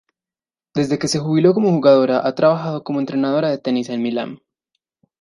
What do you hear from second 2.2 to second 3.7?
ha trabajado como entrenadora de